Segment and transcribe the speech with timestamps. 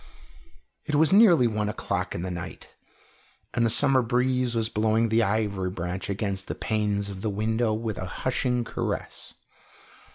[0.83, 2.69] It was nearly one o'clock in the night,
[3.53, 7.71] and the summer breeze was blowing the ivy branch against the panes of the window
[7.73, 9.35] with a hushing caress.